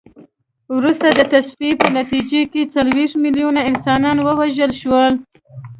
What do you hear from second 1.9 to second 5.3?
نتیجه کې څلوېښت میلیونه انسانان ووژل شول.